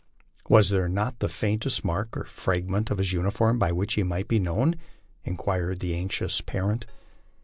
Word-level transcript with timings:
"Was 0.49 0.69
there 0.71 0.89
not 0.89 1.19
the 1.19 1.29
faintest 1.29 1.85
mark 1.85 2.17
or 2.17 2.23
fragment 2.23 2.89
of 2.89 2.97
his 2.97 3.13
uni 3.13 3.25
LIFE 3.25 3.39
ON 3.39 3.53
THE 3.59 3.59
PLAINS. 3.59 3.61
103 3.71 3.71
form 3.71 3.75
by 3.75 3.79
which 3.79 3.93
he 3.93 4.01
might 4.01 4.27
be 4.27 4.39
known?" 4.39 4.75
inquired 5.23 5.79
the 5.79 5.93
anxious 5.95 6.41
parent. 6.41 6.87